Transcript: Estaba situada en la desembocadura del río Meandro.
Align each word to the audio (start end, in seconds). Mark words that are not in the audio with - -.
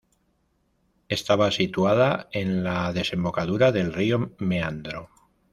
Estaba 1.09 1.51
situada 1.51 2.27
en 2.31 2.63
la 2.63 2.91
desembocadura 2.91 3.71
del 3.71 3.93
río 3.93 4.31
Meandro. 4.39 5.09